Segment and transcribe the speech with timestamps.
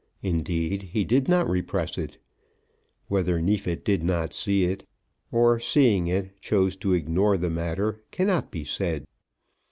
[0.23, 2.17] Indeed, he did not repress it.
[3.07, 4.83] Whether Neefit did not see it,
[5.31, 9.05] or seeing it chose to ignore the matter, cannot be said.